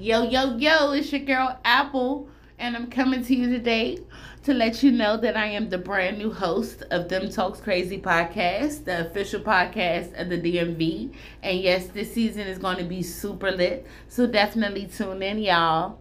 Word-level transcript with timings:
Yo, 0.00 0.22
yo, 0.22 0.56
yo, 0.56 0.92
it's 0.92 1.12
your 1.12 1.20
girl 1.20 1.60
Apple, 1.62 2.26
and 2.58 2.74
I'm 2.74 2.90
coming 2.90 3.22
to 3.22 3.34
you 3.36 3.50
today 3.50 3.98
to 4.44 4.54
let 4.54 4.82
you 4.82 4.92
know 4.92 5.18
that 5.18 5.36
I 5.36 5.48
am 5.48 5.68
the 5.68 5.76
brand 5.76 6.16
new 6.16 6.32
host 6.32 6.82
of 6.90 7.10
Them 7.10 7.28
Talks 7.28 7.60
Crazy 7.60 7.98
podcast, 8.00 8.86
the 8.86 9.06
official 9.06 9.42
podcast 9.42 10.18
of 10.18 10.30
the 10.30 10.40
DMV. 10.40 11.12
And 11.42 11.60
yes, 11.60 11.88
this 11.88 12.14
season 12.14 12.46
is 12.46 12.56
going 12.56 12.78
to 12.78 12.84
be 12.84 13.02
super 13.02 13.50
lit, 13.50 13.86
so 14.08 14.26
definitely 14.26 14.86
tune 14.86 15.22
in, 15.22 15.36
y'all. 15.36 15.98